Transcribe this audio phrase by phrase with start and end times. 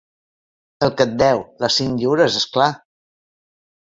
[0.85, 2.69] El que et deu; les cinc lliures, és clar.